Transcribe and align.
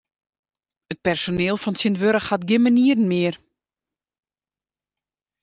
It 0.91 0.99
personiel 1.05 1.57
fan 1.61 1.75
tsjintwurdich 1.75 2.29
hat 2.31 2.45
gjin 2.47 2.63
manieren 2.65 3.09
mear. 3.11 3.35